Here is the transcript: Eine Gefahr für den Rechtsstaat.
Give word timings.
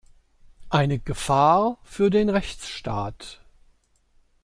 Eine 0.71 0.97
Gefahr 0.97 1.77
für 1.83 2.09
den 2.09 2.29
Rechtsstaat. 2.29 3.39